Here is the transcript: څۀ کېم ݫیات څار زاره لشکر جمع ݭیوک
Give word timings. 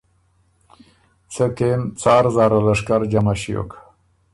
څۀ 1.31 1.45
کېم 1.57 1.81
ݫیات 1.83 1.93
څار 2.01 2.25
زاره 2.35 2.59
لشکر 2.65 3.01
جمع 3.11 3.35
ݭیوک 3.41 3.71